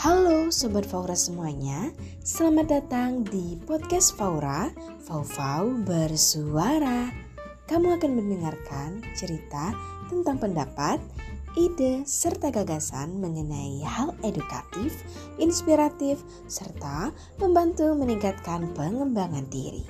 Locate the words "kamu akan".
7.68-8.12